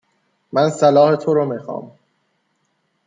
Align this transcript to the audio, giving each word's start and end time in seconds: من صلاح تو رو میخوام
من 0.53 0.69
صلاح 0.69 1.15
تو 1.15 1.33
رو 1.33 1.45
میخوام 1.45 1.91